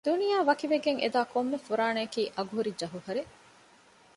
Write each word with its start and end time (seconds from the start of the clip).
ދުނިޔެއާ 0.07 0.39
ވަކިވެގެން 0.49 0.99
އެ 1.01 1.07
ދާ 1.13 1.21
ކޮންމެ 1.33 1.57
ފުރާނައަކީ 1.65 2.21
އަގު 2.35 2.53
ހުރި 2.57 2.71
ޖައުހަރެއް 2.79 3.31